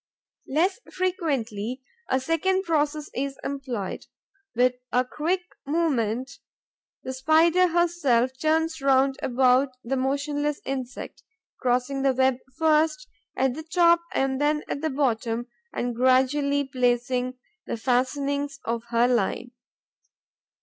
Less 0.47 0.79
frequently, 0.91 1.83
a 2.09 2.19
second 2.19 2.63
process 2.63 3.11
is 3.13 3.37
employed. 3.43 4.07
With 4.55 4.77
a 4.91 5.05
quick 5.05 5.41
movement, 5.67 6.39
the 7.03 7.13
Spider 7.13 7.67
herself 7.67 8.31
turns 8.39 8.81
round 8.81 9.19
about 9.21 9.69
the 9.83 9.95
motionless 9.97 10.59
insect, 10.65 11.21
crossing 11.59 12.01
the 12.01 12.13
web 12.15 12.37
first 12.57 13.07
at 13.37 13.53
the 13.53 13.61
top 13.61 14.01
and 14.15 14.41
then 14.41 14.63
at 14.67 14.81
the 14.81 14.89
bottom 14.89 15.45
and 15.71 15.95
gradually 15.95 16.63
placing 16.63 17.37
the 17.67 17.77
fastenings 17.77 18.59
of 18.65 18.85
her 18.85 19.07
line. 19.07 19.51